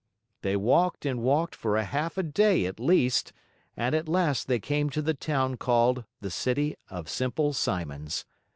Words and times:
They 0.41 0.55
walked 0.55 1.05
and 1.05 1.21
walked 1.21 1.53
for 1.55 1.77
a 1.77 1.83
half 1.83 2.17
a 2.17 2.23
day 2.23 2.65
at 2.65 2.79
least 2.79 3.33
and 3.77 3.93
at 3.93 4.09
last 4.09 4.47
they 4.47 4.57
came 4.59 4.89
to 4.89 5.01
the 5.03 5.13
town 5.13 5.57
called 5.57 6.05
the 6.21 6.31
City 6.31 6.75
of 6.89 7.07
Simple 7.07 7.53
Simons. 7.53 8.25